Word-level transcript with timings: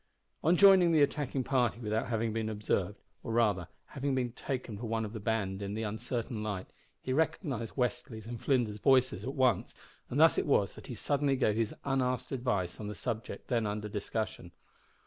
On 0.43 0.57
joining 0.57 0.91
the 0.93 1.03
attacking 1.03 1.43
party 1.43 1.79
without 1.79 2.07
having 2.07 2.33
been 2.33 2.49
observed 2.49 3.03
or, 3.21 3.31
rather, 3.33 3.67
having 3.89 4.15
been 4.15 4.31
taken 4.31 4.75
for 4.79 4.87
one 4.87 5.05
of 5.05 5.13
the 5.13 5.19
band 5.19 5.61
in 5.61 5.75
the 5.75 5.83
uncertain 5.83 6.41
light 6.41 6.65
he 6.99 7.13
recognised 7.13 7.75
Westly's 7.77 8.25
and 8.25 8.41
Flinders's 8.41 8.79
voices 8.79 9.23
at 9.23 9.35
once, 9.35 9.75
and 10.09 10.19
thus 10.19 10.39
it 10.39 10.47
was 10.47 10.73
that 10.73 10.87
he 10.87 10.95
suddenly 10.95 11.35
gave 11.35 11.55
his 11.55 11.75
unasked 11.85 12.31
advice 12.31 12.79
on 12.79 12.87
the 12.87 12.95
subject 12.95 13.47
then 13.47 13.67
under 13.67 13.87
discussion. 13.87 14.51